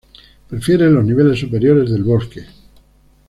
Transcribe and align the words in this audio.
Prefiere 0.49 0.89
los 0.89 1.05
niveles 1.05 1.39
superiores 1.41 1.91
del 1.91 2.01
bosque. 2.03 2.47